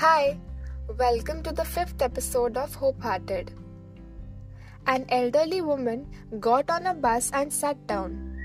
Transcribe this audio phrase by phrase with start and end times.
[0.00, 0.38] Hi,
[0.98, 3.52] welcome to the fifth episode of Hope Hearted.
[4.86, 6.06] An elderly woman
[6.38, 8.36] got on a bus and sat down.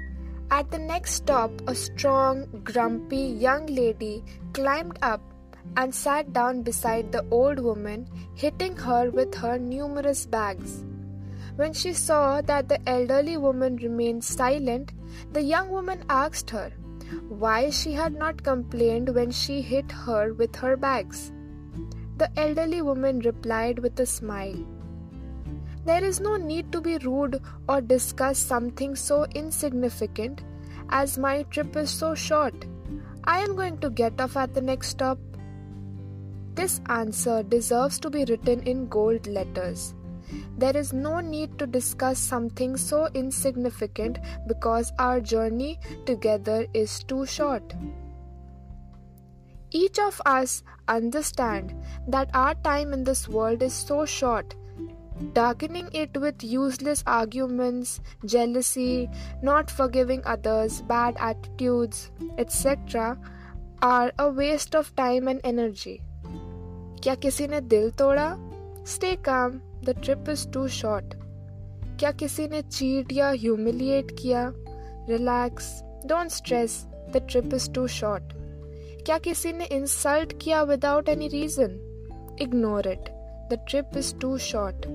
[0.50, 5.20] At the next stop, a strong, grumpy young lady climbed up
[5.76, 10.86] and sat down beside the old woman, hitting her with her numerous bags.
[11.58, 14.94] When she saw that the elderly woman remained silent,
[15.34, 16.72] the young woman asked her
[17.28, 21.34] why she had not complained when she hit her with her bags.
[22.22, 24.64] The elderly woman replied with a smile.
[25.86, 30.44] There is no need to be rude or discuss something so insignificant
[30.90, 32.54] as my trip is so short.
[33.24, 35.18] I am going to get off at the next stop.
[36.54, 39.96] This answer deserves to be written in gold letters.
[40.60, 47.26] There is no need to discuss something so insignificant because our journey together is too
[47.26, 47.74] short.
[49.74, 51.75] Each of us understand
[52.09, 54.55] that our time in this world is so short.
[55.33, 59.09] Darkening it with useless arguments, jealousy,
[59.43, 63.19] not forgiving others, bad attitudes, etc.,
[63.83, 66.01] are a waste of time and energy.
[67.03, 68.29] क्या किसी ने दिल तोड़ा
[68.93, 71.15] stay calm the trip is too short
[72.01, 74.43] क्या किसी ने cheat या humiliate किया
[75.09, 75.69] relax
[76.07, 76.75] don't stress
[77.15, 78.33] the trip is too short
[79.07, 81.79] क्या किसी ने इंसल्ट किया without any reason
[82.43, 83.09] ignore it
[83.51, 84.87] the trip is too short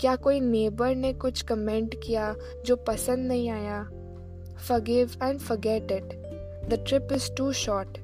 [0.00, 2.34] क्या कोई नेबर ने कुछ कमेंट किया
[2.66, 3.82] जो पसंद नहीं आया
[4.68, 6.14] forgive and forget it
[6.70, 7.98] the trip is too short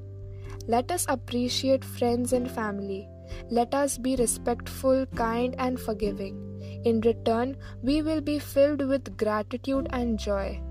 [0.69, 3.03] let us appreciate friends and family
[3.49, 6.39] let us be respectful, kind, and forgiving.
[6.85, 10.61] In return, we will be filled with gratitude and joy.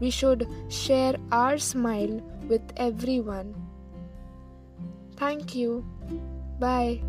[0.00, 3.54] We should share our smile with everyone.
[5.17, 5.85] Thank you.
[6.59, 7.01] Bye.